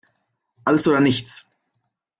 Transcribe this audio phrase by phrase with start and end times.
[0.65, 1.47] Alles oder nichts!